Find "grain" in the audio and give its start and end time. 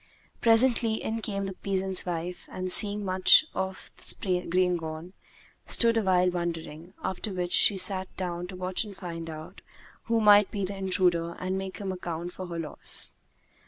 4.49-4.75